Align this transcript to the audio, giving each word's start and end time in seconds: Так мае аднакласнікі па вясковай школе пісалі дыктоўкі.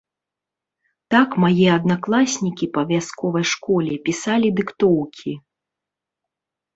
Так 1.15 1.29
мае 1.43 1.67
аднакласнікі 1.73 2.65
па 2.77 2.81
вясковай 2.91 3.45
школе 3.51 3.93
пісалі 4.07 4.47
дыктоўкі. 4.61 5.35